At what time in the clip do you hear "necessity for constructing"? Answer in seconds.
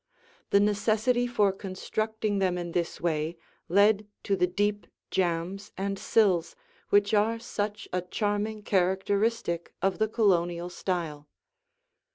0.59-2.39